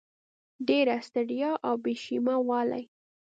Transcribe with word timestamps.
ډېره 0.67 0.95
ستړیا 1.07 1.51
او 1.67 1.73
بې 1.83 1.93
شیمه 2.03 2.35
والی 2.47 2.83